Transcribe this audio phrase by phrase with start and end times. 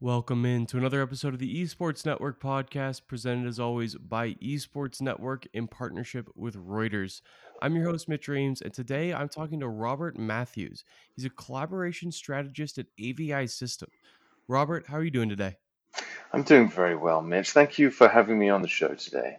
[0.00, 5.00] Welcome in to another episode of the Esports Network podcast, presented as always by Esports
[5.00, 7.20] Network in partnership with Reuters.
[7.60, 10.84] I'm your host, Mitch Reames, and today I'm talking to Robert Matthews.
[11.16, 13.88] He's a collaboration strategist at AVI System.
[14.46, 15.56] Robert, how are you doing today?
[16.32, 17.50] I'm doing very well, Mitch.
[17.50, 19.38] Thank you for having me on the show today.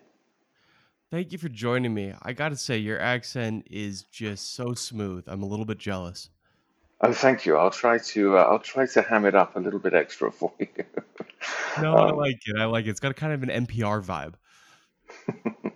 [1.10, 2.14] Thank you for joining me.
[2.22, 5.24] I got to say, your accent is just so smooth.
[5.28, 6.30] I'm a little bit jealous.
[7.02, 7.56] Oh, thank you.
[7.56, 10.52] I'll try to uh, I'll try to ham it up a little bit extra for
[10.60, 10.68] you.
[11.82, 12.58] No, I like it.
[12.58, 12.90] I like it.
[12.90, 14.34] It's got kind of an NPR vibe.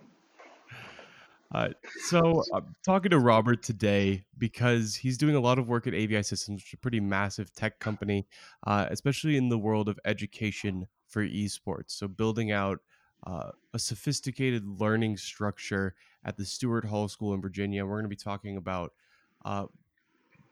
[1.54, 1.68] Uh,
[2.06, 6.24] so I'm talking to Robert today because he's doing a lot of work at AVI
[6.24, 8.26] Systems, which is a pretty massive tech company,
[8.66, 11.90] uh, especially in the world of education for esports.
[11.90, 12.80] So building out
[13.24, 17.86] uh, a sophisticated learning structure at the Stuart Hall School in Virginia.
[17.86, 18.92] We're going to be talking about
[19.44, 19.66] uh,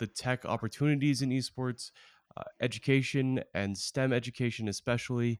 [0.03, 1.93] the tech opportunities in esports,
[2.37, 5.39] uh, education and STEM education, especially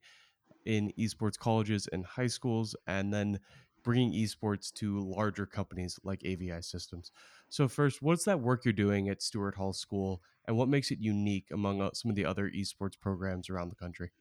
[0.65, 3.41] in esports colleges and high schools, and then
[3.83, 7.11] bringing esports to larger companies like AVI Systems.
[7.49, 11.01] So, first, what's that work you're doing at Stuart Hall School, and what makes it
[11.01, 14.13] unique among uh, some of the other esports programs around the country?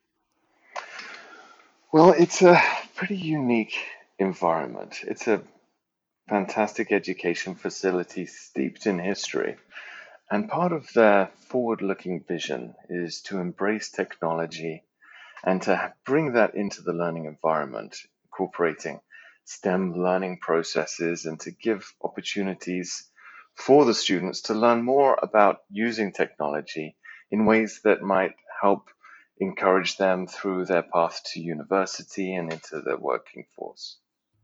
[1.92, 2.60] Well, it's a
[2.96, 3.76] pretty unique
[4.18, 5.02] environment.
[5.04, 5.44] It's a
[6.28, 9.58] fantastic education facility steeped in history.
[10.32, 14.86] And part of their forward looking vision is to embrace technology
[15.44, 19.02] and to bring that into the learning environment, incorporating
[19.44, 23.10] STEM learning processes and to give opportunities
[23.56, 26.96] for the students to learn more about using technology
[27.30, 28.88] in ways that might help
[29.42, 33.98] encourage them through their path to university and into the working force.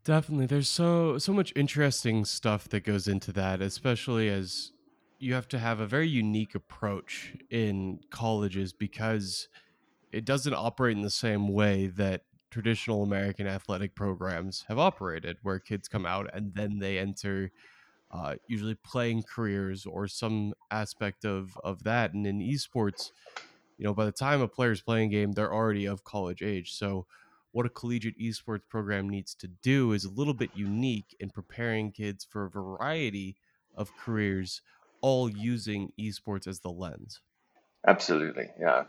[0.04, 0.46] Definitely.
[0.46, 4.72] There's so so much interesting stuff that goes into that, especially as
[5.18, 9.48] you have to have a very unique approach in colleges because
[10.12, 15.58] it doesn't operate in the same way that traditional American athletic programs have operated, where
[15.58, 17.50] kids come out and then they enter
[18.10, 22.14] uh, usually playing careers or some aspect of of that.
[22.14, 23.10] And in esports,
[23.76, 26.72] you know, by the time a player's playing game, they're already of college age.
[26.72, 27.06] So
[27.52, 31.92] what a collegiate esports program needs to do is a little bit unique in preparing
[31.92, 33.36] kids for a variety
[33.74, 34.62] of careers
[35.00, 37.20] all using esports as the lens.
[37.86, 38.84] Absolutely, yeah.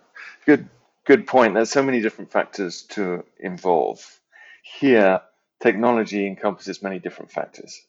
[0.46, 0.68] Good,
[1.06, 1.54] good point.
[1.54, 4.04] There's so many different factors to involve.
[4.80, 5.22] Here,
[5.62, 7.80] technology encompasses many different factors.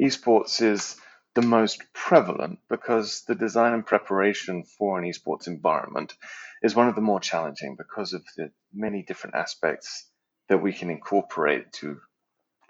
[0.00, 0.96] Esports is
[1.34, 6.14] the most prevalent because the design and preparation for an esports environment
[6.62, 10.08] is one of the more challenging because of the many different aspects
[10.48, 12.00] that we can incorporate to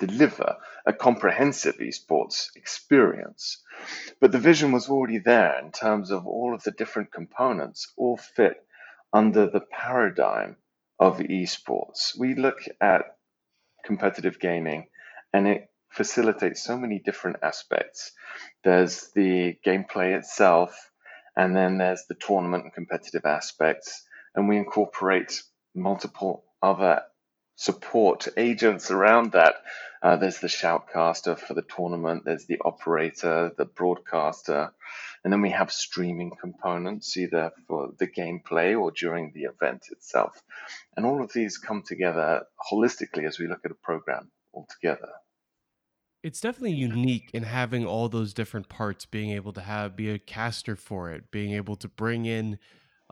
[0.01, 0.57] deliver
[0.87, 3.63] a comprehensive esports experience.
[4.21, 8.17] But the vision was already there in terms of all of the different components, all
[8.17, 8.65] fit
[9.13, 10.57] under the paradigm
[10.99, 12.19] of esports.
[12.19, 13.17] We look at
[13.85, 14.89] competitive gaming
[15.33, 18.13] and it facilitates so many different aspects.
[18.65, 20.91] There's the gameplay itself,
[21.37, 25.43] and then there's the tournament and competitive aspects, and we incorporate
[25.75, 27.03] multiple other
[27.61, 29.57] support agents around that.
[30.03, 34.73] Uh, there's the shoutcaster for the tournament, there's the operator, the broadcaster,
[35.23, 40.43] and then we have streaming components either for the gameplay or during the event itself.
[40.97, 45.11] And all of these come together holistically as we look at a program altogether.
[46.23, 50.19] It's definitely unique in having all those different parts, being able to have be a
[50.19, 52.59] caster for it, being able to bring in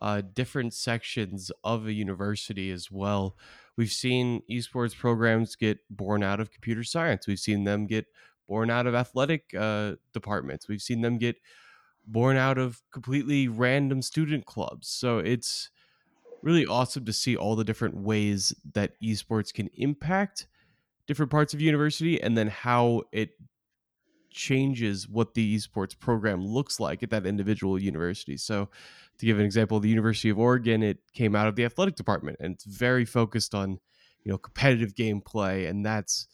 [0.00, 3.36] uh, different sections of a university as well.
[3.78, 7.28] We've seen esports programs get born out of computer science.
[7.28, 8.06] We've seen them get
[8.48, 10.66] born out of athletic uh, departments.
[10.66, 11.36] We've seen them get
[12.04, 14.88] born out of completely random student clubs.
[14.88, 15.70] So it's
[16.42, 20.48] really awesome to see all the different ways that esports can impact
[21.06, 23.30] different parts of university and then how it
[24.38, 28.36] changes what the esports program looks like at that individual university.
[28.36, 28.68] So,
[29.18, 32.38] to give an example, the University of Oregon, it came out of the athletic department
[32.40, 33.80] and it's very focused on,
[34.22, 36.28] you know, competitive gameplay and that's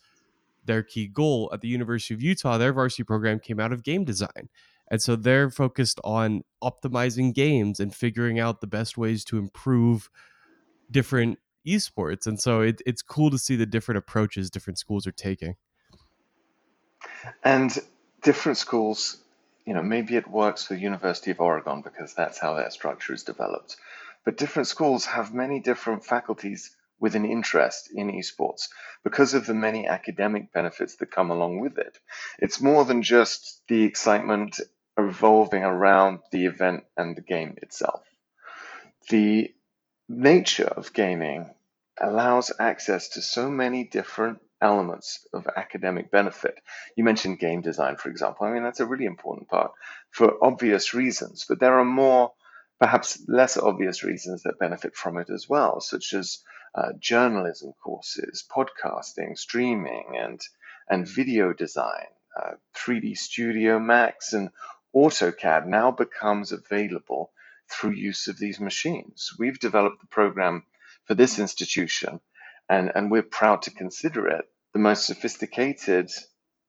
[0.67, 1.51] their key goal.
[1.53, 4.51] At the University of Utah, their varsity program came out of game design.
[4.91, 10.11] And so they're focused on optimizing games and figuring out the best ways to improve
[10.91, 12.27] different esports.
[12.27, 15.57] And so it, it's cool to see the different approaches different schools are taking.
[17.43, 17.79] And
[18.25, 19.19] different schools,
[19.65, 23.15] you know, maybe it works for the University of Oregon because that's how their structure
[23.15, 23.77] is developed.
[24.25, 28.69] But different schools have many different faculties with an interest in esports
[29.05, 31.99] because of the many academic benefits that come along with it.
[32.39, 34.59] It's more than just the excitement
[34.97, 38.03] revolving around the event and the game itself.
[39.11, 39.53] The
[40.09, 41.51] nature of gaming
[42.01, 46.59] allows access to so many different elements of academic benefit.
[46.97, 48.47] You mentioned game design, for example.
[48.47, 49.73] I mean, that's a really important part
[50.11, 52.33] for obvious reasons, but there are more,
[52.81, 56.39] perhaps less obvious reasons that benefit from it as well, such as
[56.75, 60.41] uh, journalism courses, podcasting, streaming, and
[60.89, 62.09] and video design.
[62.37, 64.51] Uh, 3D Studio Max and
[64.95, 67.31] AutoCAD now becomes available
[67.71, 69.31] through use of these machines.
[69.39, 70.65] We've developed the program
[71.07, 72.21] for this institution,
[72.69, 76.11] and, and we're proud to consider it the most sophisticated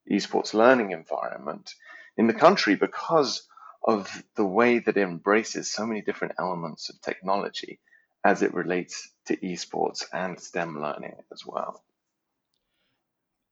[0.09, 1.73] esports learning environment
[2.17, 3.47] in the country because
[3.83, 7.79] of the way that it embraces so many different elements of technology
[8.23, 11.83] as it relates to esports and STEM learning as well.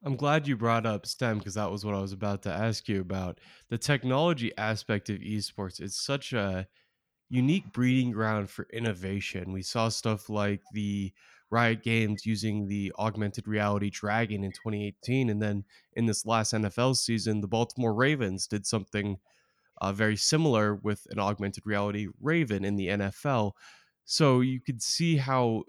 [0.05, 2.87] I'm glad you brought up STEM because that was what I was about to ask
[2.87, 3.39] you about.
[3.69, 6.67] The technology aspect of esports is such a
[7.29, 9.53] unique breeding ground for innovation.
[9.53, 11.13] We saw stuff like the
[11.53, 15.29] Riot Games using the augmented reality Dragon in 2018.
[15.29, 19.17] And then in this last NFL season, the Baltimore Ravens did something
[19.79, 23.51] uh, very similar with an augmented reality Raven in the NFL.
[24.03, 25.63] So you could see how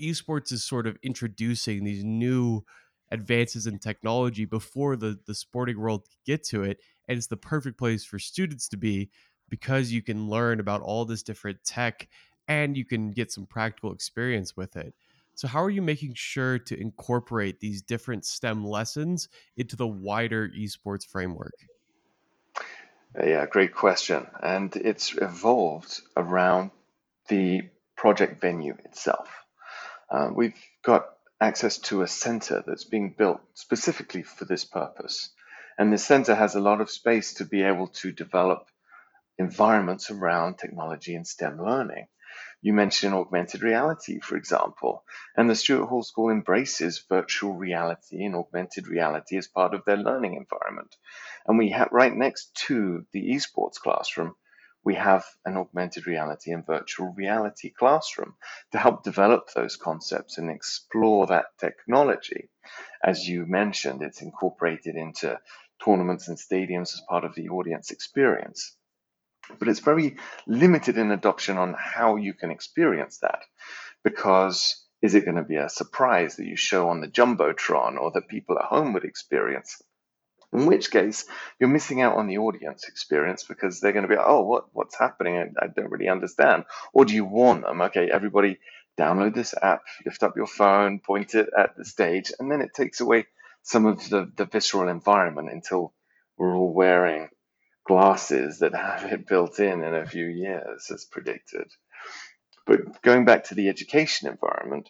[0.00, 2.64] esports is sort of introducing these new
[3.12, 6.78] advances in technology before the the sporting world get to it
[7.08, 9.10] and it's the perfect place for students to be
[9.48, 12.08] because you can learn about all this different tech
[12.48, 14.94] and you can get some practical experience with it
[15.40, 20.48] so how are you making sure to incorporate these different stem lessons into the wider
[20.48, 21.54] esports framework
[23.24, 26.70] yeah great question and it's evolved around
[27.28, 27.62] the
[27.96, 29.28] project venue itself
[30.10, 31.06] uh, we've got
[31.40, 35.30] access to a center that's being built specifically for this purpose.
[35.78, 38.66] And this center has a lot of space to be able to develop
[39.38, 42.06] environments around technology and STEM learning.
[42.62, 45.04] You mentioned augmented reality, for example,
[45.36, 49.96] and the Stuart Hall School embraces virtual reality and augmented reality as part of their
[49.96, 50.94] learning environment.
[51.46, 54.34] And we have right next to the esports classroom,
[54.84, 58.34] we have an augmented reality and virtual reality classroom
[58.72, 62.48] to help develop those concepts and explore that technology.
[63.02, 65.38] As you mentioned, it's incorporated into
[65.84, 68.76] tournaments and stadiums as part of the audience experience.
[69.58, 70.16] But it's very
[70.46, 73.40] limited in adoption on how you can experience that
[74.04, 78.10] because is it going to be a surprise that you show on the Jumbotron or
[78.12, 79.82] that people at home would experience?
[80.52, 81.26] In which case,
[81.58, 84.98] you're missing out on the audience experience because they're going to be, oh, what what's
[84.98, 85.36] happening?
[85.36, 86.64] I, I don't really understand.
[86.92, 87.80] Or do you want them?
[87.82, 88.58] Okay, everybody,
[88.98, 92.74] download this app, lift up your phone, point it at the stage, and then it
[92.74, 93.26] takes away
[93.62, 95.92] some of the, the visceral environment until
[96.36, 97.28] we're all wearing
[97.90, 101.66] glasses that have it built in in a few years, as predicted.
[102.64, 104.88] But going back to the education environment,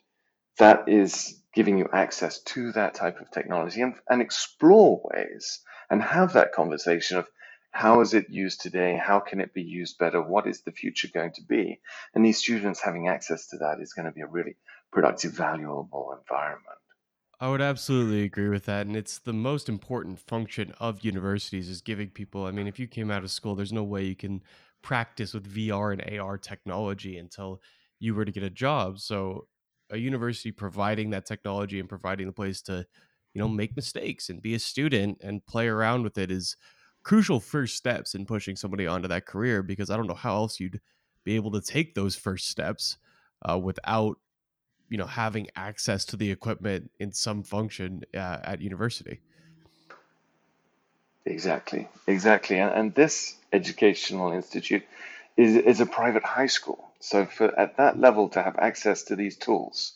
[0.59, 6.03] that is giving you access to that type of technology and, and explore ways and
[6.03, 7.27] have that conversation of
[7.71, 9.01] how is it used today?
[9.03, 10.21] How can it be used better?
[10.21, 11.81] What is the future going to be?
[12.15, 14.57] And these students having access to that is going to be a really
[14.93, 16.83] productive, valuable environment.
[17.41, 18.87] I would absolutely agree with that.
[18.87, 22.87] And it's the most important function of universities is giving people, I mean, if you
[22.87, 24.43] came out of school, there's no way you can
[24.83, 27.63] practice with VR and AR technology until
[27.99, 28.99] you were to get a job.
[28.99, 29.49] So
[29.89, 32.87] a university providing that technology and providing the place to
[33.35, 36.57] you know make mistakes and be a student and play around with it is
[37.05, 40.59] crucial first steps in pushing somebody onto that career because i don't know how else
[40.61, 40.81] you'd
[41.25, 42.99] be able to take those first steps
[43.49, 44.17] uh, without
[44.91, 49.21] you know having access to the equipment in some function uh, at university
[51.25, 54.83] exactly exactly and, and this educational institute
[55.37, 59.17] is, is a private high school so for at that level to have access to
[59.17, 59.95] these tools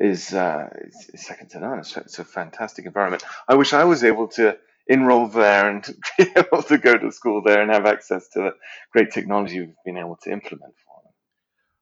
[0.00, 0.68] is, uh,
[1.14, 1.78] second to none.
[1.78, 3.22] It's, it's, a fantastic environment.
[3.46, 4.56] I wish I was able to
[4.86, 5.84] enroll there and
[6.18, 8.54] be able to go to school there and have access to the
[8.92, 10.74] great technology we've been able to implement.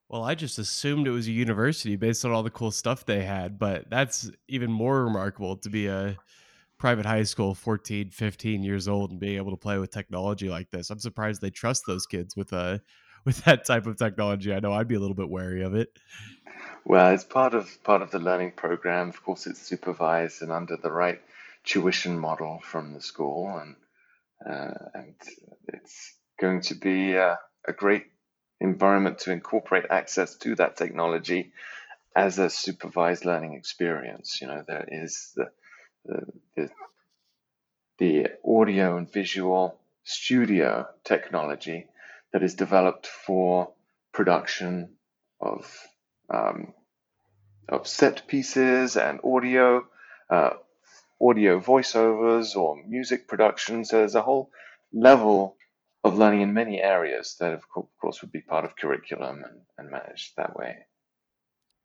[0.09, 3.25] Well, I just assumed it was a university based on all the cool stuff they
[3.25, 6.17] had, but that's even more remarkable to be a
[6.79, 10.71] private high school 14 15 years old and being able to play with technology like
[10.71, 12.79] this i'm surprised they trust those kids with a uh,
[13.25, 14.53] with that type of technology.
[14.53, 15.99] I know I'd be a little bit wary of it.
[16.85, 19.09] Well, it's part of part of the learning program.
[19.09, 21.21] Of course, it's supervised and under the right
[21.65, 23.77] tuition model from the school, and
[24.47, 25.15] uh, and
[25.69, 28.07] it's going to be a, a great
[28.61, 31.53] environment to incorporate access to that technology
[32.17, 34.39] as a supervised learning experience.
[34.41, 35.51] You know, there is the
[36.05, 36.23] the,
[36.57, 36.71] the,
[37.99, 41.87] the audio and visual studio technology
[42.33, 43.73] that is developed for
[44.13, 44.97] production
[45.41, 45.71] of
[46.31, 46.73] um,
[47.69, 49.87] of set pieces and audio,
[50.31, 50.51] uh,
[51.21, 53.85] audio voiceovers or music production.
[53.85, 54.51] So there's a whole
[54.93, 55.58] level
[56.05, 59.91] of learning in many areas that, of course, would be part of curriculum and, and
[59.91, 60.77] managed that way.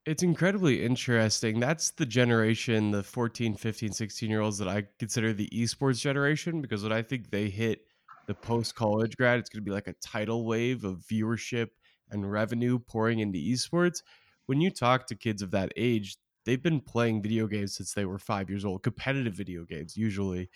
[0.05, 1.60] It's incredibly interesting.
[1.60, 6.62] That's the generation, the 14, 15, 16 year olds that I consider the esports generation
[6.62, 7.86] because when I think they hit
[8.27, 11.70] the post college grad, it's going to be like a tidal wave of viewership
[12.12, 14.03] and revenue pouring into esports.
[14.46, 18.05] When you talk to kids of that age, they've been playing video games since they
[18.05, 20.50] were five years old, competitive video games usually.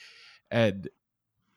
[0.52, 0.90] And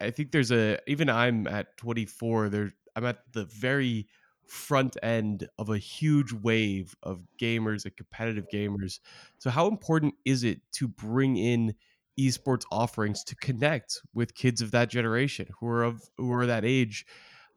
[0.00, 4.06] I think there's a, even I'm at 24, there, I'm at the very
[4.46, 8.98] front end of a huge wave of gamers and competitive gamers.
[9.38, 11.74] So, how important is it to bring in
[12.18, 16.64] esports offerings to connect with kids of that generation who are of who are that
[16.64, 17.06] age,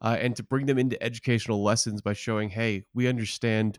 [0.00, 3.78] uh, and to bring them into educational lessons by showing, hey, we understand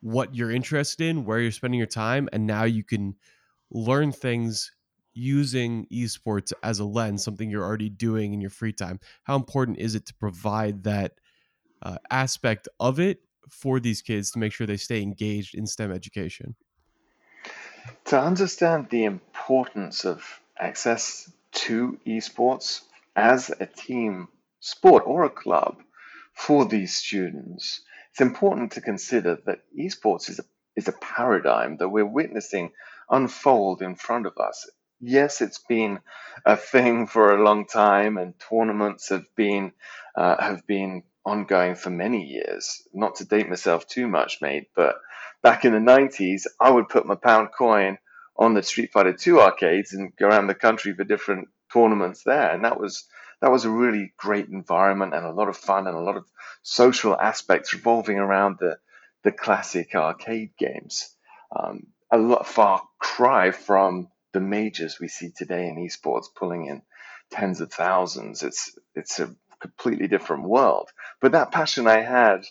[0.00, 3.16] what you're interested in, where you're spending your time, and now you can
[3.70, 4.72] learn things
[5.12, 9.00] using esports as a lens, something you're already doing in your free time.
[9.24, 11.12] How important is it to provide that?
[11.82, 15.92] uh, aspect of it for these kids to make sure they stay engaged in STEM
[15.92, 16.54] education?
[18.06, 22.82] To understand the importance of access to esports
[23.16, 24.28] as a team
[24.60, 25.78] sport or a club
[26.34, 30.44] for these students, it's important to consider that esports is a,
[30.76, 32.72] is a paradigm that we're witnessing
[33.08, 34.68] unfold in front of us.
[35.00, 36.00] Yes, it's been
[36.44, 39.72] a thing for a long time, and tournaments have been
[40.14, 42.86] uh, have been ongoing for many years.
[42.92, 44.96] Not to date myself too much, mate, but
[45.42, 47.98] back in the 90s, I would put my pound coin
[48.36, 52.50] on the Street Fighter 2 arcades and go around the country for different tournaments there.
[52.52, 53.06] And that was
[53.40, 56.26] that was a really great environment and a lot of fun and a lot of
[56.62, 58.78] social aspects revolving around the
[59.24, 61.14] the classic arcade games.
[61.54, 66.82] Um, a lot far cry from the majors we see today in esports pulling in
[67.30, 68.42] tens of thousands.
[68.42, 70.88] It's it's a completely different world.
[71.20, 72.44] But that passion I had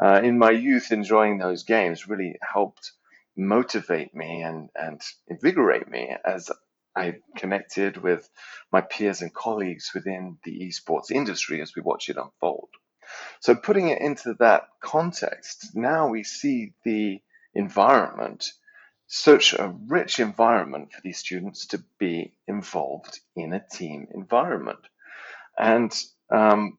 [0.00, 2.92] uh, in my youth, enjoying those games, really helped
[3.36, 6.50] motivate me and, and invigorate me as
[6.96, 8.28] I connected with
[8.72, 12.68] my peers and colleagues within the esports industry as we watch it unfold.
[13.40, 17.20] So, putting it into that context, now we see the
[17.54, 18.52] environment,
[19.14, 24.80] such a rich environment for these students to be involved in a team environment.
[25.56, 25.94] And
[26.30, 26.78] um,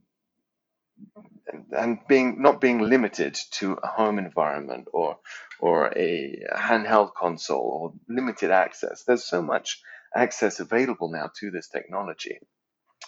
[1.71, 5.17] and being not being limited to a home environment or
[5.59, 9.03] or a handheld console or limited access.
[9.03, 9.81] There's so much
[10.13, 12.39] access available now to this technology,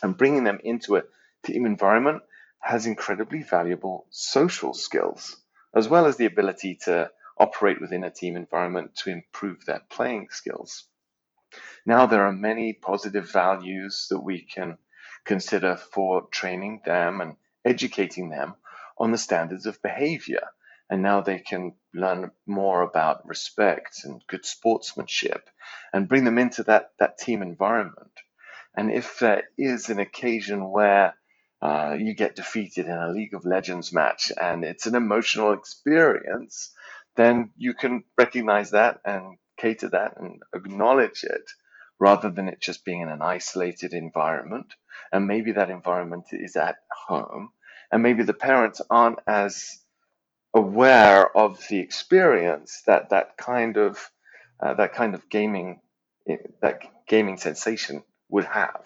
[0.01, 1.03] and bringing them into a
[1.45, 2.23] team environment
[2.59, 5.35] has incredibly valuable social skills
[5.75, 10.29] as well as the ability to operate within a team environment to improve their playing
[10.29, 10.87] skills.
[11.85, 14.77] Now there are many positive values that we can
[15.25, 18.55] consider for training them and educating them
[18.97, 20.47] on the standards of behavior.
[20.89, 25.49] And now they can learn more about respect and good sportsmanship
[25.91, 28.11] and bring them into that, that team environment.
[28.75, 31.15] And if there is an occasion where
[31.61, 36.71] uh, you get defeated in a League of Legends match and it's an emotional experience,
[37.17, 41.51] then you can recognize that and cater that and acknowledge it
[41.99, 44.73] rather than it just being in an isolated environment.
[45.11, 47.49] And maybe that environment is at home,
[47.91, 49.79] and maybe the parents aren't as
[50.53, 54.09] aware of the experience that that kind of
[54.59, 55.81] uh, that kind of gaming
[56.61, 58.85] that gaming sensation would have,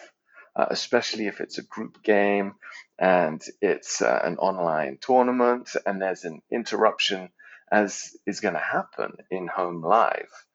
[0.56, 2.54] uh, especially if it's a group game
[3.00, 7.30] and it's uh, an online tournament and there's an interruption
[7.72, 10.46] as is going to happen in home life,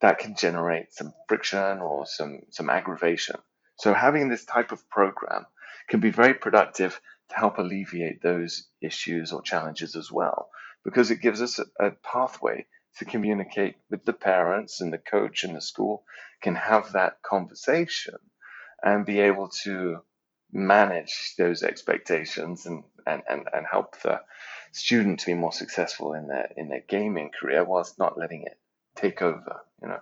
[0.00, 3.36] that can generate some friction or some, some aggravation.
[3.78, 5.46] So having this type of program
[5.88, 7.00] can be very productive
[7.30, 10.50] to help alleviate those issues or challenges as well,
[10.84, 12.66] because it gives us a, a pathway
[12.98, 16.04] to communicate with the parents and the coach and the school
[16.42, 18.14] can have that conversation
[18.82, 19.98] and be able to
[20.52, 24.20] manage those expectations and, and, and, and help the
[24.76, 28.58] student to be more successful in their in their gaming career whilst not letting it
[28.94, 30.00] take over, you know.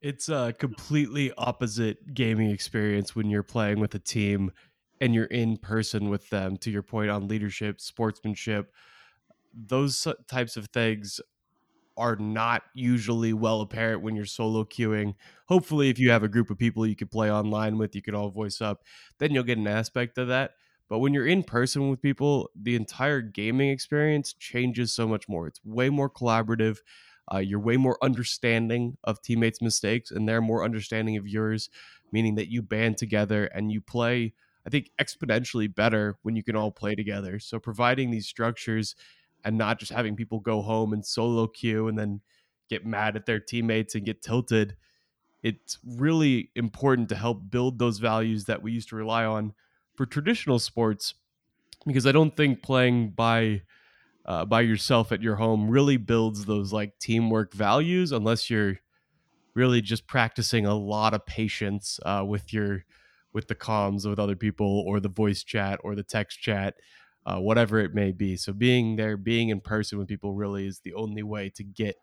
[0.00, 4.52] It's a completely opposite gaming experience when you're playing with a team
[5.00, 8.72] and you're in person with them to your point on leadership, sportsmanship.
[9.54, 11.20] Those types of things
[11.96, 15.14] are not usually well apparent when you're solo queuing.
[15.48, 18.14] Hopefully, if you have a group of people you can play online with, you can
[18.14, 18.82] all voice up,
[19.18, 20.52] then you'll get an aspect of that.
[20.88, 25.46] But when you're in person with people, the entire gaming experience changes so much more.
[25.46, 26.78] It's way more collaborative.
[27.32, 31.70] Uh, you're way more understanding of teammates' mistakes, and they're more understanding of yours,
[32.12, 34.34] meaning that you band together and you play,
[34.66, 37.38] I think, exponentially better when you can all play together.
[37.38, 38.94] So, providing these structures
[39.42, 42.20] and not just having people go home and solo queue and then
[42.68, 44.76] get mad at their teammates and get tilted.
[45.42, 49.54] It's really important to help build those values that we used to rely on
[49.94, 51.14] for traditional sports
[51.86, 53.62] because I don't think playing by
[54.26, 58.78] uh, by yourself at your home really builds those like teamwork values unless you're
[59.54, 62.84] really just practicing a lot of patience uh, with your
[63.32, 66.74] with the comms with other people or the voice chat or the text chat
[67.26, 68.36] uh, whatever it may be.
[68.36, 71.96] So being there being in person with people really is the only way to get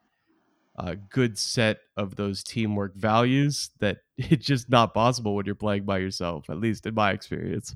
[0.76, 5.84] a good set of those teamwork values that it's just not possible when you're playing
[5.84, 7.76] by yourself at least in my experience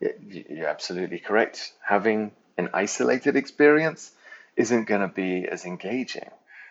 [0.00, 4.12] you're absolutely correct having an isolated experience
[4.58, 6.28] isn't going to be as engaging.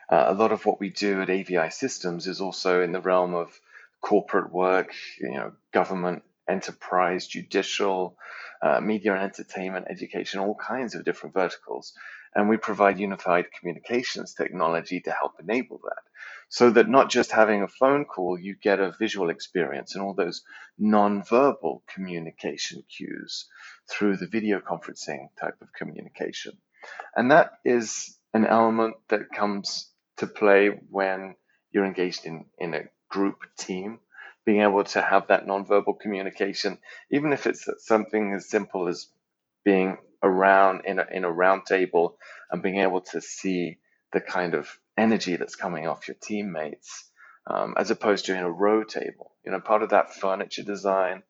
[0.10, 3.34] Uh, a lot of what we do at AVI Systems is also in the realm
[3.34, 3.60] of
[4.02, 8.18] corporate work, you know, government, enterprise, judicial,
[8.62, 11.94] uh, media and entertainment, education, all kinds of different verticals.
[12.36, 16.04] And we provide unified communications technology to help enable that.
[16.50, 20.14] So that not just having a phone call, you get a visual experience and all
[20.14, 20.44] those
[20.78, 23.48] non-verbal communication cues
[23.90, 26.58] through the video conferencing type of communication.
[27.16, 31.36] And that is an element that comes to play when
[31.72, 34.00] you're engaged in, in a group team,
[34.46, 36.78] being able to have that nonverbal communication,
[37.12, 39.08] even if it's something as simple as
[39.66, 42.18] being around in a, in a round table
[42.52, 43.78] and being able to see
[44.14, 47.10] the kind of energy that's coming off your teammates,
[47.46, 49.34] um, as opposed to in a row table.
[49.46, 51.24] You know, part of that furniture design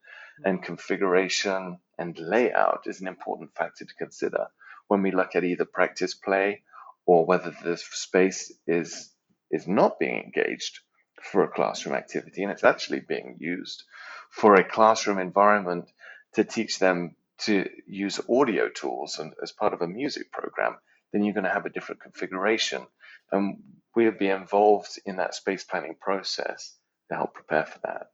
[0.43, 4.47] and configuration and layout is an important factor to consider
[4.87, 6.61] when we look at either practice play
[7.05, 9.11] or whether the space is
[9.49, 10.79] is not being engaged
[11.21, 13.83] for a classroom activity and it's actually being used
[14.29, 15.89] for a classroom environment
[16.33, 20.77] to teach them to use audio tools and as part of a music program
[21.11, 22.85] then you're going to have a different configuration.
[23.31, 23.57] And
[23.95, 26.75] we'll be involved in that space planning process
[27.09, 28.07] to help prepare for that.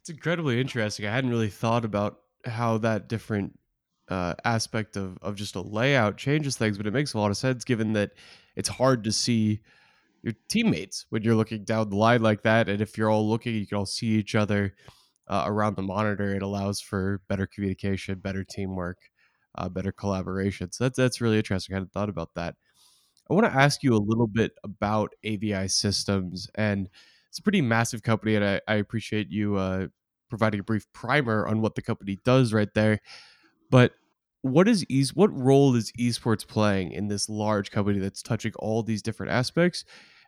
[0.00, 1.06] It's incredibly interesting.
[1.06, 3.58] I hadn't really thought about how that different
[4.08, 7.36] uh, aspect of of just a layout changes things, but it makes a lot of
[7.36, 8.12] sense given that
[8.54, 9.60] it's hard to see
[10.22, 13.56] your teammates when you're looking down the line like that, and if you're all looking,
[13.56, 14.74] you can all see each other
[15.28, 16.34] uh, around the monitor.
[16.34, 18.98] It allows for better communication, better teamwork,
[19.56, 20.72] uh, better collaboration.
[20.72, 21.74] So that's that's really interesting.
[21.74, 22.56] I hadn't thought about that.
[23.30, 26.88] I want to ask you a little bit about AVI Systems, and
[27.28, 29.88] it's a pretty massive company, and I, I appreciate you uh,
[30.28, 33.00] providing a brief primer on what the company does right there.
[33.70, 33.92] But
[34.42, 38.82] what is e what role is esports playing in this large company that's touching all
[38.82, 39.84] these different aspects?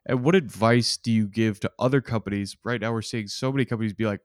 [0.07, 2.57] And what advice do you give to other companies?
[2.65, 4.21] Right now, we're seeing so many companies be like,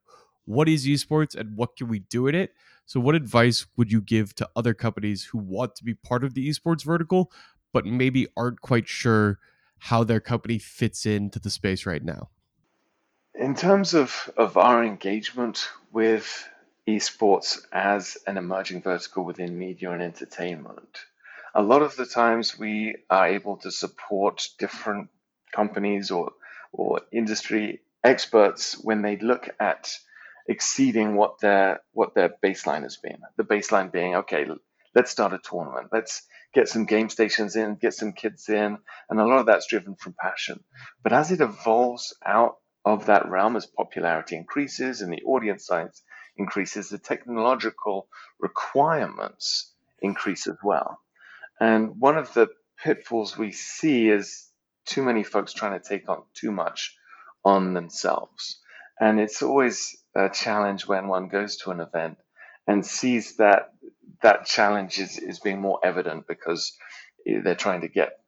[0.46, 2.54] "What is esports, and what can we do in it?"
[2.86, 6.34] So, what advice would you give to other companies who want to be part of
[6.34, 7.32] the esports vertical,
[7.72, 9.40] but maybe aren't quite sure
[9.78, 12.30] how their company fits into the space right now?
[13.36, 16.48] In terms of, of our engagement with
[16.88, 21.00] esports as an emerging vertical within media and entertainment,
[21.56, 25.10] a lot of the times we are able to support different
[25.54, 26.34] companies or,
[26.72, 29.98] or industry experts when they look at
[30.48, 33.20] exceeding what their what their baseline has been.
[33.38, 34.46] The baseline being, okay,
[34.96, 35.90] let's start a tournament.
[35.92, 38.78] Let's get some game stations in, get some kids in,
[39.10, 40.64] and a lot of that's driven from passion.
[41.02, 46.02] But as it evolves out of that realm as popularity increases and the audience size
[46.38, 48.08] increases, the technological
[48.40, 51.00] requirements increase as well.
[51.60, 52.50] And one of the
[52.84, 54.50] pitfalls we see is
[54.86, 56.96] too many folks trying to take on too much
[57.46, 58.60] on themselves.
[59.00, 62.18] And it's always a challenge when one goes to an event
[62.68, 63.74] and sees that
[64.22, 66.78] that challenge is, is being more evident because
[67.26, 68.20] they're trying to get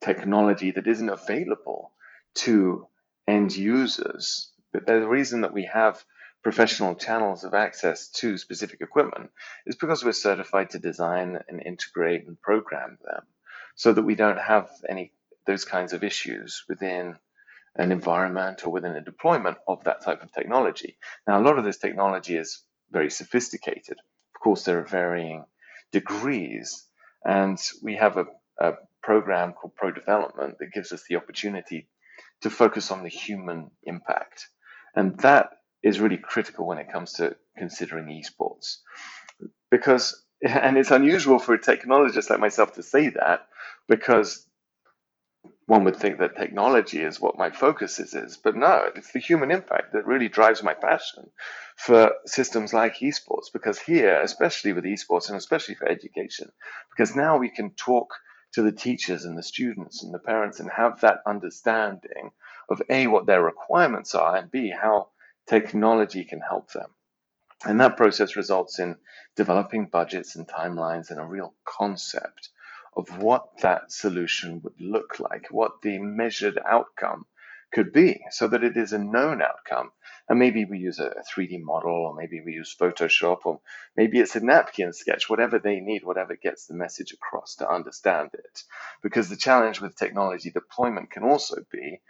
[0.00, 1.92] technology that isn't available
[2.34, 2.86] to
[3.26, 4.50] end users.
[4.72, 6.02] But the reason that we have
[6.42, 9.30] professional channels of access to specific equipment
[9.66, 13.24] is because we're certified to design and integrate and program them
[13.74, 15.12] so that we don't have any
[15.46, 17.16] those kinds of issues within
[17.76, 20.98] an environment or within a deployment of that type of technology.
[21.26, 23.98] Now, a lot of this technology is very sophisticated.
[24.34, 25.44] Of course, there are varying
[25.92, 26.84] degrees,
[27.24, 28.26] and we have a,
[28.58, 31.88] a program called Pro Development that gives us the opportunity
[32.42, 34.48] to focus on the human impact.
[34.94, 35.50] And that
[35.82, 38.78] is really critical when it comes to considering esports.
[39.70, 43.46] because and it's unusual for a technologist like myself to say that
[43.88, 44.46] because
[45.70, 49.20] one would think that technology is what my focus is, is, but no, it's the
[49.20, 51.30] human impact that really drives my passion
[51.76, 53.52] for systems like esports.
[53.52, 56.50] Because here, especially with esports and especially for education,
[56.90, 58.08] because now we can talk
[58.54, 62.32] to the teachers and the students and the parents and have that understanding
[62.68, 65.10] of A, what their requirements are, and B, how
[65.48, 66.90] technology can help them.
[67.64, 68.96] And that process results in
[69.36, 72.48] developing budgets and timelines and a real concept
[72.96, 77.26] of what that solution would look like, what the measured outcome
[77.72, 79.92] could be, so that it is a known outcome.
[80.28, 83.60] And maybe we use a 3D model, or maybe we use Photoshop, or
[83.96, 88.30] maybe it's a napkin sketch, whatever they need, whatever gets the message across to understand
[88.34, 88.62] it.
[89.02, 92.00] Because the challenge with technology deployment can also be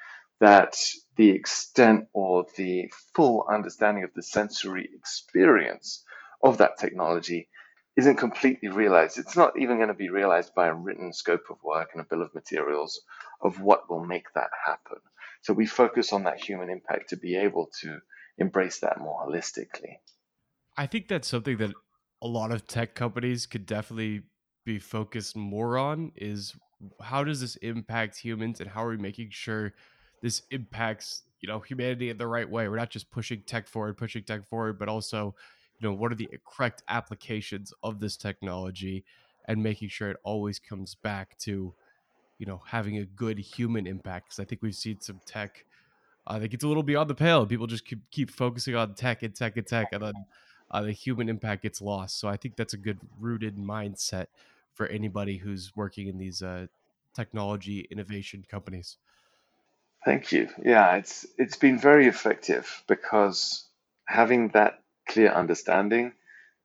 [0.40, 0.76] that
[1.16, 6.02] the extent or the full understanding of the sensory experience
[6.42, 7.48] of that technology
[8.00, 9.18] isn't completely realized.
[9.18, 12.06] It's not even going to be realized by a written scope of work and a
[12.08, 13.02] bill of materials
[13.42, 14.96] of what will make that happen.
[15.42, 17.98] So we focus on that human impact to be able to
[18.38, 19.98] embrace that more holistically.
[20.78, 21.72] I think that's something that
[22.22, 24.22] a lot of tech companies could definitely
[24.64, 26.54] be focused more on is
[27.02, 29.74] how does this impact humans and how are we making sure
[30.22, 32.68] this impacts you know humanity in the right way.
[32.68, 35.34] We're not just pushing tech forward, pushing tech forward, but also
[35.80, 39.04] you know what are the correct applications of this technology
[39.46, 41.74] and making sure it always comes back to
[42.38, 44.26] you know having a good human impact.
[44.26, 45.64] Because I think we've seen some tech.
[46.26, 47.46] I think it's a little beyond the pale.
[47.46, 50.14] People just keep, keep focusing on tech and tech and tech, and then
[50.70, 52.20] uh, the human impact gets lost.
[52.20, 54.26] So I think that's a good rooted mindset
[54.74, 56.66] for anybody who's working in these uh,
[57.14, 58.98] technology innovation companies.
[60.04, 60.48] Thank you.
[60.62, 63.66] Yeah, it's it's been very effective because
[64.06, 66.12] having that clear understanding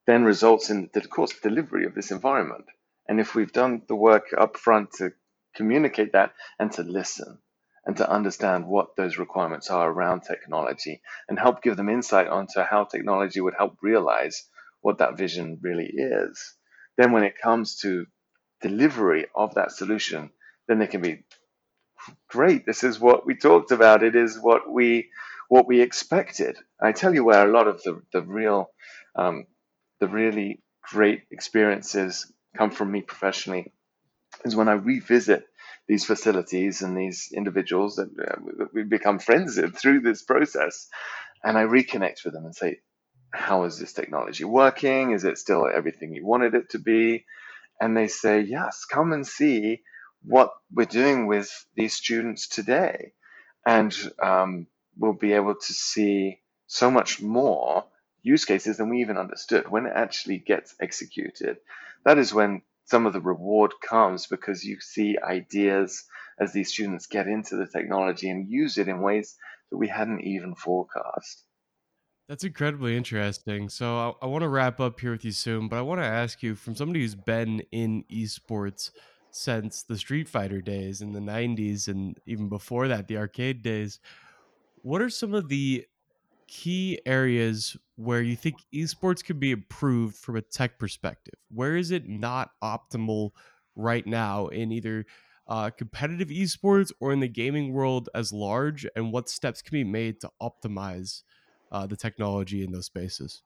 [0.07, 2.65] then results in the course delivery of this environment.
[3.07, 5.11] And if we've done the work up front to
[5.55, 7.39] communicate that and to listen
[7.85, 12.61] and to understand what those requirements are around technology and help give them insight onto
[12.61, 14.45] how technology would help realize
[14.81, 16.55] what that vision really is,
[16.97, 18.05] then when it comes to
[18.61, 20.29] delivery of that solution,
[20.67, 21.23] then they can be
[22.29, 22.65] great.
[22.65, 24.03] This is what we talked about.
[24.03, 25.09] It is what we
[25.49, 26.57] what we expected.
[26.81, 28.69] I tell you where a lot of the the real
[29.15, 29.45] um,
[29.99, 33.73] the really great experiences come from me professionally
[34.43, 35.45] is when I revisit
[35.87, 40.87] these facilities and these individuals that uh, we become friends through this process,
[41.43, 42.79] and I reconnect with them and say,
[43.31, 45.11] "How is this technology working?
[45.11, 47.25] Is it still everything you wanted it to be?"
[47.79, 49.83] And they say, "Yes, come and see."
[50.25, 53.13] what we're doing with these students today.
[53.65, 57.85] And um, we'll be able to see so much more
[58.21, 61.57] use cases than we even understood when it actually gets executed.
[62.05, 66.05] That is when some of the reward comes because you see ideas
[66.39, 69.35] as these students get into the technology and use it in ways
[69.71, 71.43] that we hadn't even forecast.
[72.27, 73.69] That's incredibly interesting.
[73.69, 76.05] So I, I want to wrap up here with you soon, but I want to
[76.05, 78.89] ask you from somebody who's been in esports
[79.29, 83.99] since the Street Fighter days in the 90s and even before that, the arcade days.
[84.85, 85.83] What are some of the
[86.45, 91.33] key areas where you think esports could be improved from a tech perspective?
[91.49, 93.31] Where is it not optimal
[93.75, 95.07] right now in either
[95.47, 98.85] uh, competitive esports or in the gaming world as large?
[98.95, 101.23] And what steps can be made to optimize
[101.71, 103.41] uh, the technology in those spaces?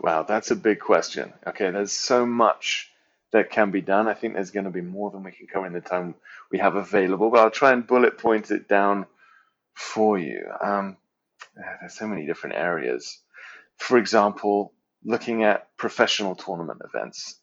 [0.00, 1.32] Wow, that's a big question.
[1.46, 2.90] Okay, there's so much
[3.30, 4.08] that can be done.
[4.08, 6.16] I think there's going to be more than we can cover in the time
[6.50, 9.06] we have available, but I'll try and bullet point it down
[9.80, 10.46] for you.
[10.62, 10.96] Um,
[11.80, 13.18] there's so many different areas.
[13.76, 17.40] For example, looking at professional tournament events.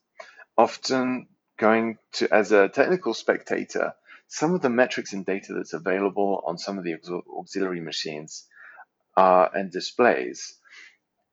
[0.58, 3.93] Often going to, as a technical spectator,
[4.28, 6.95] some of the metrics and data that's available on some of the
[7.39, 8.45] auxiliary machines
[9.15, 10.54] uh, and displays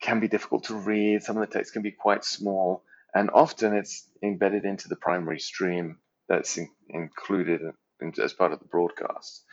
[0.00, 1.22] can be difficult to read.
[1.22, 2.82] Some of the text can be quite small
[3.14, 7.60] and often it's embedded into the primary stream that's in, included
[8.00, 9.44] in, as part of the broadcast.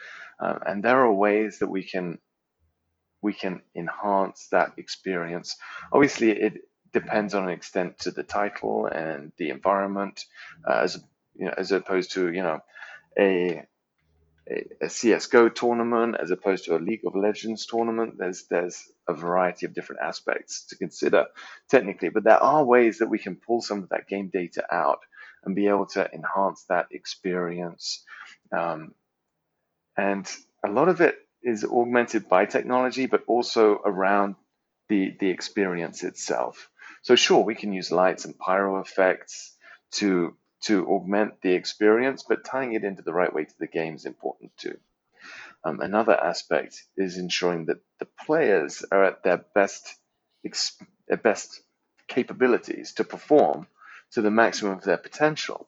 [0.41, 2.17] Um, and there are ways that we can
[3.21, 5.55] we can enhance that experience.
[5.93, 10.25] Obviously, it depends on an extent to the title and the environment,
[10.67, 11.01] uh, as
[11.35, 12.59] you know, as opposed to you know
[13.17, 13.63] a
[14.49, 18.15] a, a CS:GO tournament as opposed to a League of Legends tournament.
[18.17, 21.25] There's there's a variety of different aspects to consider
[21.69, 24.99] technically, but there are ways that we can pull some of that game data out
[25.43, 28.03] and be able to enhance that experience.
[28.51, 28.93] Um,
[29.97, 30.29] and
[30.63, 34.35] a lot of it is augmented by technology, but also around
[34.89, 36.69] the the experience itself.
[37.01, 39.55] So sure, we can use lights and pyro effects
[39.93, 43.95] to to augment the experience, but tying it into the right way to the game
[43.95, 44.77] is important too.
[45.63, 49.95] Um, another aspect is ensuring that the players are at their best
[51.07, 51.61] their best
[52.07, 53.67] capabilities to perform
[54.11, 55.67] to the maximum of their potential.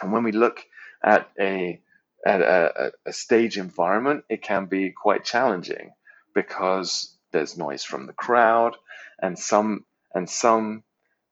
[0.00, 0.64] And when we look
[1.02, 1.80] at a
[2.26, 5.92] at a, a stage environment, it can be quite challenging
[6.34, 8.76] because there's noise from the crowd,
[9.22, 10.82] and some and some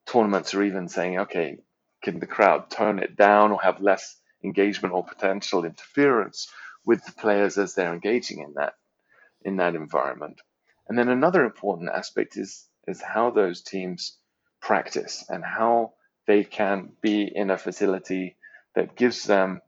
[0.06, 1.58] tournaments are even saying, okay,
[2.02, 6.48] can the crowd tone it down or have less engagement or potential interference
[6.84, 8.74] with the players as they're engaging in that
[9.42, 10.40] in that environment.
[10.88, 14.16] And then another important aspect is is how those teams
[14.60, 15.94] practice and how
[16.26, 18.36] they can be in a facility
[18.74, 19.60] that gives them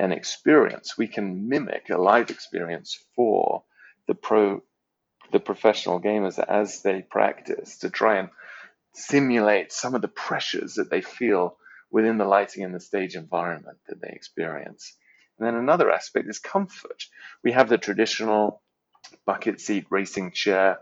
[0.00, 0.96] an experience.
[0.96, 3.64] We can mimic a live experience for
[4.06, 4.62] the pro
[5.30, 8.30] the professional gamers as they practice to try and
[8.94, 11.56] simulate some of the pressures that they feel
[11.92, 14.96] within the lighting and the stage environment that they experience.
[15.38, 17.04] And then another aspect is comfort.
[17.44, 18.60] We have the traditional
[19.24, 20.78] bucket seat racing chair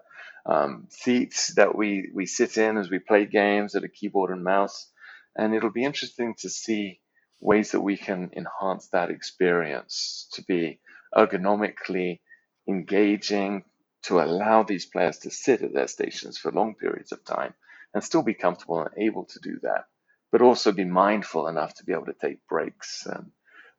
[0.46, 4.42] um, seats that we, we sit in as we play games at a keyboard and
[4.42, 4.90] mouse.
[5.37, 7.00] And it'll be interesting to see
[7.40, 10.81] ways that we can enhance that experience to be
[11.14, 12.20] ergonomically
[12.68, 13.64] engaging,
[14.03, 17.55] to allow these players to sit at their stations for long periods of time
[17.94, 19.85] and still be comfortable and able to do that,
[20.31, 23.31] but also be mindful enough to be able to take breaks and,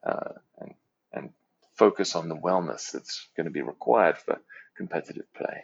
[0.06, 0.74] uh, and,
[1.14, 1.30] and
[1.76, 4.40] focus on the wellness that's going to be required for
[4.76, 5.64] competitive play.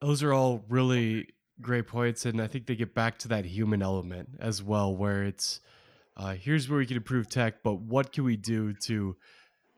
[0.00, 1.28] Those are all really
[1.60, 5.24] great points, and I think they get back to that human element as well, where
[5.24, 5.60] it's
[6.16, 9.16] uh, here's where we can improve tech, but what can we do to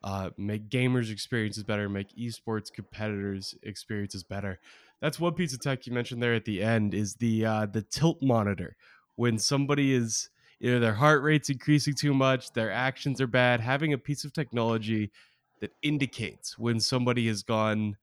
[0.04, 4.58] uh, make gamers' experiences better, make esports competitors' experiences better?
[5.00, 7.82] That's one piece of tech you mentioned there at the end is the uh, the
[7.82, 8.76] tilt monitor.
[9.16, 10.28] When somebody is
[10.60, 14.32] either their heart rate's increasing too much, their actions are bad, having a piece of
[14.32, 15.10] technology
[15.60, 17.96] that indicates when somebody has gone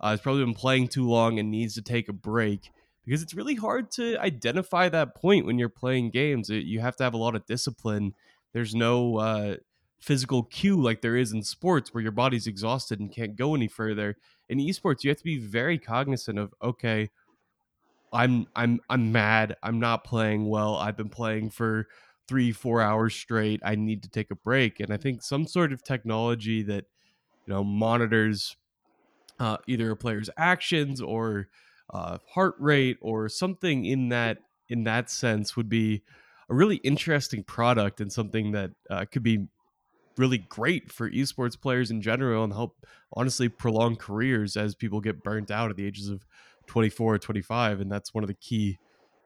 [0.00, 2.70] uh, has probably been playing too long and needs to take a break
[3.10, 6.48] because it's really hard to identify that point when you're playing games.
[6.48, 8.14] It, you have to have a lot of discipline.
[8.52, 9.56] There's no uh,
[9.98, 13.66] physical cue like there is in sports where your body's exhausted and can't go any
[13.66, 14.16] further.
[14.48, 17.10] In esports, you have to be very cognizant of okay,
[18.12, 19.56] I'm I'm I'm mad.
[19.60, 20.76] I'm not playing well.
[20.76, 21.88] I've been playing for
[22.28, 23.60] three four hours straight.
[23.64, 24.78] I need to take a break.
[24.78, 26.84] And I think some sort of technology that
[27.44, 28.56] you know monitors
[29.40, 31.48] uh, either a player's actions or
[31.92, 36.02] uh, heart rate or something in that in that sense would be
[36.48, 39.46] a really interesting product and something that uh, could be
[40.16, 45.22] really great for esports players in general and help honestly prolong careers as people get
[45.22, 46.24] burnt out at the ages of
[46.66, 48.78] 24 or 25 and that's one of the key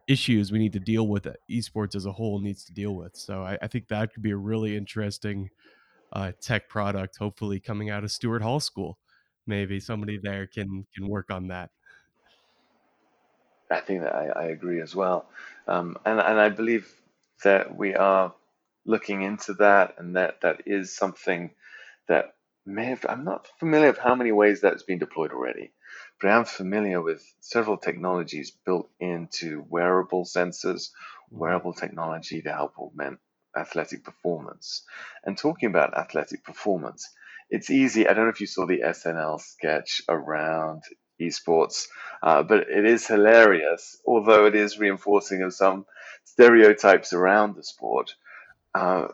[0.06, 3.16] issues we need to deal with that esports as a whole needs to deal with.
[3.16, 5.50] So i, I think that could be a really interesting
[6.12, 8.98] uh, tech product hopefully coming out of stuart hall school.
[9.46, 11.70] Maybe somebody there can can work on that
[13.70, 15.26] I think that I, I agree as well,
[15.66, 16.92] um, and and I believe
[17.44, 18.34] that we are
[18.86, 21.50] looking into that, and that that is something
[22.08, 22.34] that
[22.66, 23.04] may have.
[23.08, 25.72] I'm not familiar with how many ways that has been deployed already,
[26.20, 30.90] but I am familiar with several technologies built into wearable sensors,
[31.30, 33.18] wearable technology to help augment
[33.56, 34.84] athletic performance.
[35.24, 37.08] And talking about athletic performance,
[37.50, 38.08] it's easy.
[38.08, 40.82] I don't know if you saw the SNL sketch around
[41.20, 41.86] esports,
[42.22, 45.86] uh, but it is hilarious, although it is reinforcing of some
[46.24, 48.14] stereotypes around the sport.
[48.74, 49.08] Uh,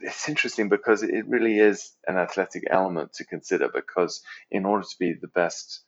[0.00, 4.96] it's interesting because it really is an athletic element to consider because in order to
[4.98, 5.80] be the best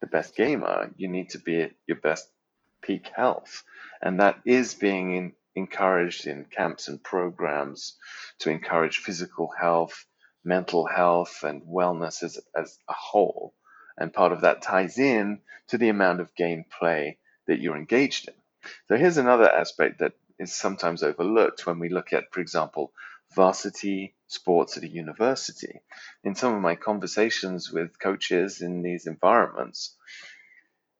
[0.00, 2.28] the best gamer you need to be at your best
[2.82, 3.64] peak health.
[4.02, 7.96] And that is being in, encouraged in camps and programs
[8.40, 10.04] to encourage physical health
[10.46, 13.52] mental health and wellness as, as a whole
[13.98, 18.34] and part of that ties in to the amount of gameplay that you're engaged in.
[18.88, 22.92] So here's another aspect that is sometimes overlooked when we look at, for example,
[23.34, 25.80] varsity sports at a university.
[26.24, 29.96] In some of my conversations with coaches in these environments,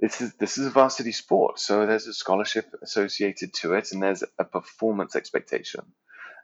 [0.01, 4.03] this is this is a varsity sport, so there's a scholarship associated to it, and
[4.03, 5.81] there's a performance expectation.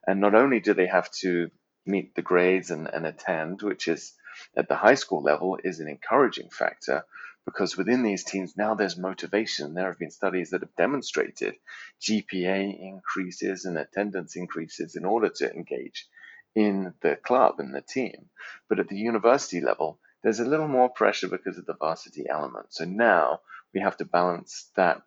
[0.07, 1.51] And not only do they have to
[1.85, 4.15] meet the grades and, and attend, which is
[4.57, 7.05] at the high school level is an encouraging factor
[7.45, 9.75] because within these teams now there's motivation.
[9.75, 11.55] There have been studies that have demonstrated
[12.01, 16.07] GPA increases and attendance increases in order to engage
[16.55, 18.29] in the club and the team.
[18.69, 22.67] But at the university level, there's a little more pressure because of the varsity element.
[22.71, 23.41] So now
[23.75, 25.03] we have to balance that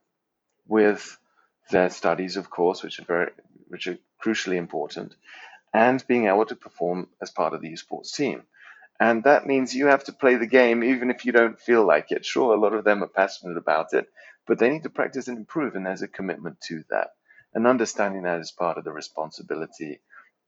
[0.68, 1.18] with
[1.72, 3.32] their studies, of course, which are very,
[3.68, 5.16] which are crucially important,
[5.74, 8.44] and being able to perform as part of the esports team.
[9.00, 12.12] And that means you have to play the game even if you don't feel like
[12.12, 12.26] it.
[12.26, 14.08] Sure, a lot of them are passionate about it,
[14.48, 17.10] but they need to practice and improve, and there's a commitment to that.
[17.54, 20.00] And understanding that is part of the responsibility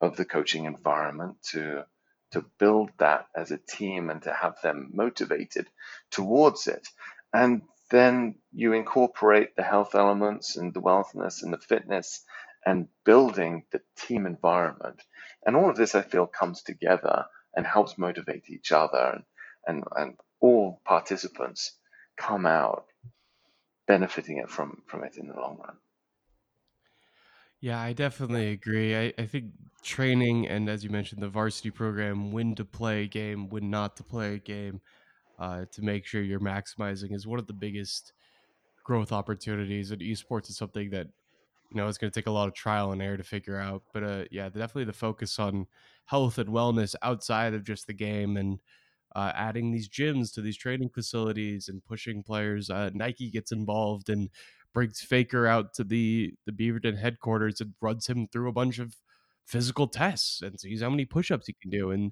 [0.01, 1.85] of the coaching environment to
[2.31, 5.65] to build that as a team and to have them motivated
[6.11, 6.85] towards it.
[7.33, 12.25] And then you incorporate the health elements and the wellness and the fitness
[12.65, 15.01] and building the team environment.
[15.45, 17.25] And all of this, I feel, comes together
[17.57, 19.13] and helps motivate each other.
[19.15, 19.23] And,
[19.65, 21.73] and, and all participants
[22.15, 22.85] come out
[23.87, 25.75] benefiting it from, from it in the long run.
[27.59, 28.95] Yeah, I definitely agree.
[28.95, 29.45] I, I think
[29.81, 33.97] training and, as you mentioned, the varsity program, when to play a game, when not
[33.97, 34.81] to play a game,
[35.39, 38.13] uh, to make sure you're maximizing is one of the biggest
[38.83, 39.89] growth opportunities.
[39.89, 41.07] And esports is something that
[41.69, 43.83] you know it's going to take a lot of trial and error to figure out.
[43.93, 45.67] But uh, yeah, definitely the focus on
[46.05, 48.59] health and wellness outside of just the game and
[49.15, 52.69] uh, adding these gyms to these training facilities and pushing players.
[52.69, 54.29] Uh, Nike gets involved and
[54.73, 58.95] brings Faker out to the the Beaverton headquarters and runs him through a bunch of
[59.45, 61.91] physical tests and sees how many push-ups he can do.
[61.91, 62.11] And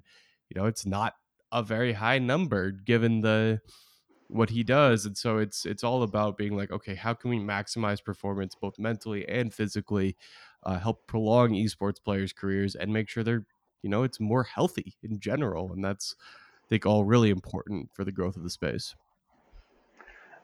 [0.50, 1.14] you know, it's not
[1.52, 3.60] a very high number given the
[4.28, 7.38] what he does and so it's it's all about being like okay how can we
[7.38, 10.16] maximize performance both mentally and physically
[10.64, 13.46] uh, help prolong esports players careers and make sure they're
[13.82, 15.72] you know it's more healthy in general?
[15.72, 18.96] And that's i think all really important for the growth of the space.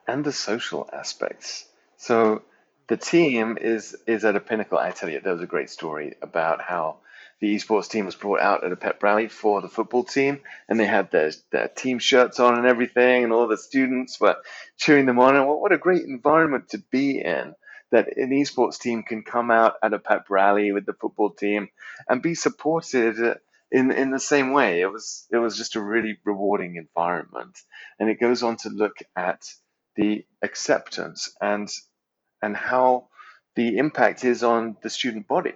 [0.07, 1.65] And the social aspects.
[1.97, 2.43] So
[2.87, 4.77] the team is is at a pinnacle.
[4.77, 6.99] I tell you, there was a great story about how
[7.39, 10.79] the esports team was brought out at a pep rally for the football team, and
[10.79, 14.37] they had their their team shirts on and everything, and all the students were
[14.77, 15.35] cheering them on.
[15.35, 17.55] And what, what a great environment to be in!
[17.91, 21.69] That an esports team can come out at a pep rally with the football team
[22.07, 23.37] and be supported
[23.71, 24.81] in in the same way.
[24.81, 27.57] It was it was just a really rewarding environment,
[27.99, 29.43] and it goes on to look at
[29.95, 31.69] the acceptance and
[32.41, 33.09] and how
[33.55, 35.53] the impact is on the student body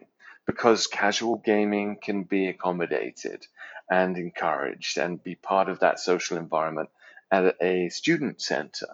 [0.47, 3.45] because casual gaming can be accommodated
[3.91, 6.89] and encouraged and be part of that social environment
[7.29, 8.87] at a student center.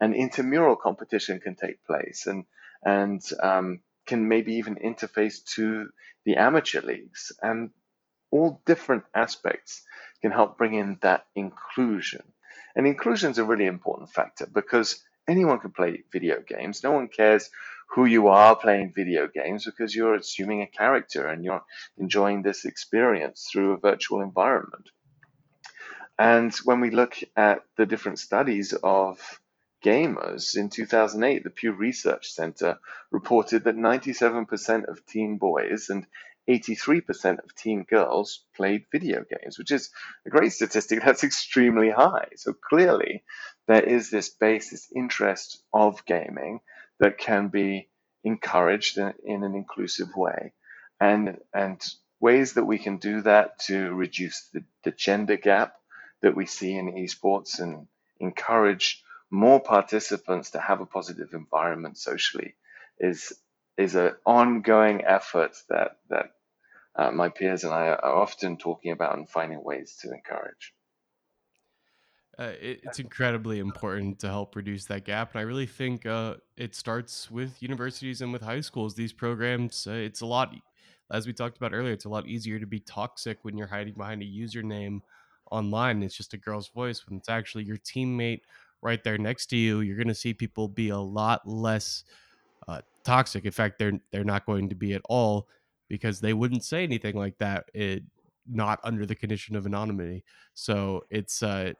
[0.00, 2.44] And intramural competition can take place and
[2.84, 5.88] and um, can maybe even interface to
[6.24, 7.70] the amateur leagues and
[8.30, 9.82] all different aspects
[10.22, 12.22] can help bring in that inclusion.
[12.76, 16.82] And inclusion is a really important factor because anyone can play video games.
[16.82, 17.50] No one cares
[17.90, 21.64] who you are playing video games because you're assuming a character and you're
[21.96, 24.90] enjoying this experience through a virtual environment.
[26.18, 29.40] And when we look at the different studies of
[29.84, 32.78] gamers, in 2008, the Pew Research Center
[33.10, 36.06] reported that 97% of teen boys and
[36.48, 39.90] 83% of teen girls played video games, which is
[40.26, 41.02] a great statistic.
[41.04, 42.28] That's extremely high.
[42.36, 43.22] So clearly,
[43.66, 46.60] there is this base, interest of gaming
[47.00, 47.88] that can be
[48.24, 50.52] encouraged in, in an inclusive way.
[51.00, 51.80] And, and
[52.20, 55.76] ways that we can do that to reduce the, the gender gap
[56.22, 57.86] that we see in esports and
[58.18, 62.54] encourage more participants to have a positive environment socially
[62.98, 63.32] is
[63.76, 66.32] is an ongoing effort that that
[66.98, 70.74] uh, my peers and I are often talking about and finding ways to encourage.
[72.38, 76.34] Uh, it, it's incredibly important to help reduce that gap, and I really think uh,
[76.56, 78.94] it starts with universities and with high schools.
[78.94, 80.54] These programs, uh, it's a lot,
[81.10, 83.94] as we talked about earlier, it's a lot easier to be toxic when you're hiding
[83.94, 85.00] behind a username
[85.50, 86.02] online.
[86.02, 88.42] It's just a girl's voice when it's actually your teammate
[88.82, 89.80] right there next to you.
[89.80, 92.04] You're going to see people be a lot less
[92.68, 93.46] uh, toxic.
[93.46, 95.48] In fact, they're they're not going to be at all
[95.88, 98.02] because they wouldn't say anything like that it
[98.46, 100.24] not under the condition of anonymity.
[100.54, 101.72] So it's uh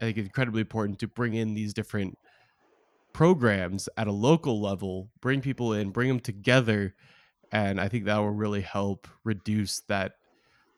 [0.00, 2.18] i think incredibly important to bring in these different
[3.12, 6.94] programs at a local level bring people in bring them together
[7.52, 10.12] and i think that will really help reduce that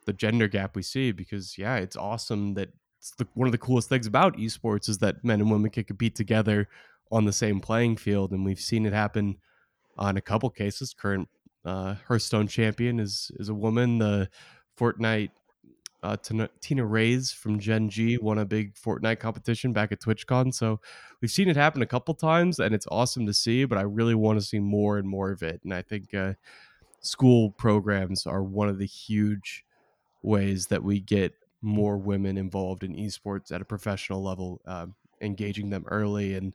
[0.05, 3.59] the gender gap we see because yeah it's awesome that it's the, one of the
[3.59, 6.69] coolest things about esports is that men and women can compete together
[7.11, 9.37] on the same playing field and we've seen it happen
[9.97, 11.29] on a couple cases current
[11.67, 13.99] uh, Hearthstone champion is is a woman.
[13.99, 14.31] The
[14.79, 15.31] Fortnite
[16.03, 16.17] uh,
[16.61, 20.55] Tina, Rays from Gen G won a big Fortnite competition back at TwitchCon.
[20.55, 20.81] So
[21.21, 23.65] we've seen it happen a couple times, and it's awesome to see.
[23.65, 25.61] But I really want to see more and more of it.
[25.65, 26.35] And I think uh,
[27.01, 29.65] school programs are one of the huge
[30.23, 34.87] ways that we get more women involved in esports at a professional level, uh,
[35.21, 36.55] engaging them early and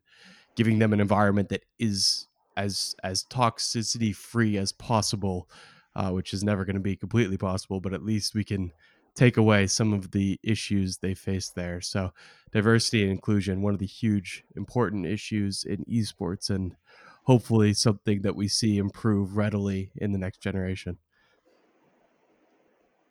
[0.55, 2.27] giving them an environment that is
[2.57, 5.49] as as toxicity free as possible,
[5.95, 8.71] uh, which is never going to be completely possible, but at least we can
[9.15, 11.81] take away some of the issues they face there.
[11.81, 12.11] So,
[12.51, 16.75] diversity and inclusion, one of the huge important issues in esports, and
[17.23, 20.97] hopefully something that we see improve readily in the next generation.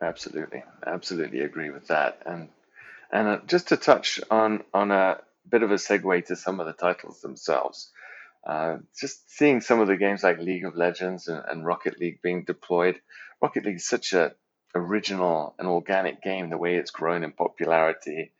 [0.02, 2.22] Absolutely, absolutely agree with that.
[2.24, 2.48] And
[3.12, 5.18] and uh, just to touch on on a
[5.48, 7.90] bit of a segue to some of the titles themselves.
[8.46, 12.22] Uh, just seeing some of the games like League of Legends and, and Rocket League
[12.22, 13.00] being deployed.
[13.42, 14.34] Rocket League is such a
[14.74, 16.50] original and organic game.
[16.50, 18.32] The way it's grown in popularity,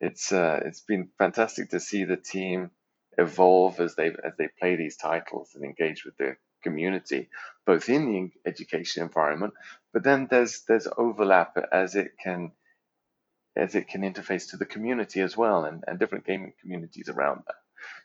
[0.00, 2.70] it's uh, it's been fantastic to see the team
[3.18, 7.28] evolve as they as they play these titles and engage with the community,
[7.64, 9.54] both in the education environment,
[9.92, 12.52] but then there's there's overlap as it can
[13.56, 17.42] as it can interface to the community as well and, and different gaming communities around
[17.46, 17.54] that.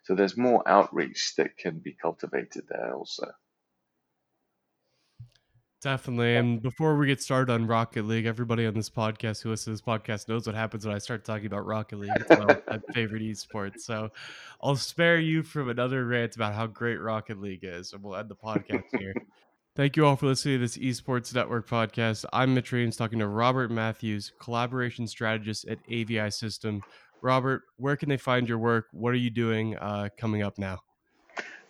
[0.03, 3.31] So there's more outreach that can be cultivated there also.
[5.81, 6.35] Definitely.
[6.35, 9.71] And before we get started on Rocket League, everybody on this podcast who listens to
[9.71, 12.11] this podcast knows what happens when I start talking about Rocket League.
[12.17, 13.79] It's my, favorite esport.
[13.79, 14.11] So
[14.61, 18.29] I'll spare you from another rant about how great Rocket League is, and we'll end
[18.29, 19.15] the podcast here.
[19.75, 22.25] Thank you all for listening to this Esports Network podcast.
[22.31, 26.83] I'm Mitch Reames talking to Robert Mathews, collaboration strategist at AVI System.
[27.21, 28.87] Robert, where can they find your work?
[28.91, 30.79] What are you doing uh, coming up now?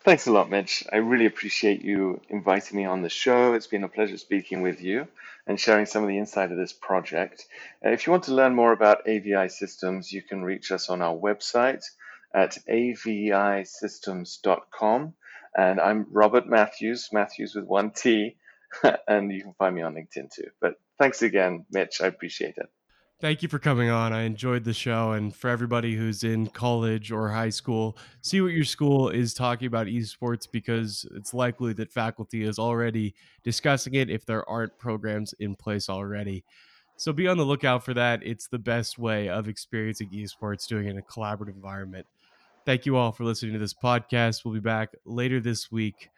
[0.03, 0.83] Thanks a lot, Mitch.
[0.91, 3.53] I really appreciate you inviting me on the show.
[3.53, 5.07] It's been a pleasure speaking with you
[5.45, 7.45] and sharing some of the insight of this project.
[7.85, 11.03] Uh, if you want to learn more about AVI Systems, you can reach us on
[11.03, 11.85] our website
[12.33, 15.13] at avisystems.com.
[15.55, 18.37] And I'm Robert Mathews, Mathews with one T,
[19.07, 20.49] and you can find me on LinkedIn too.
[20.59, 22.01] But thanks again, Mitch.
[22.01, 22.71] I appreciate it.
[23.21, 24.13] Thank you for coming on.
[24.13, 25.11] I enjoyed the show.
[25.11, 29.67] And for everybody who's in college or high school, see what your school is talking
[29.67, 33.13] about esports because it's likely that faculty is already
[33.43, 36.43] discussing it if there aren't programs in place already.
[36.97, 38.23] So be on the lookout for that.
[38.23, 42.07] It's the best way of experiencing esports doing it in a collaborative environment.
[42.65, 44.43] Thank you all for listening to this podcast.
[44.43, 46.09] We'll be back later this week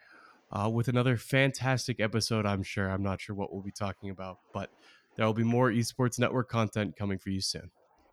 [0.50, 2.88] uh, with another fantastic episode, I'm sure.
[2.88, 4.70] I'm not sure what we'll be talking about, but
[5.16, 7.70] there will be more Esports Network content coming for you soon.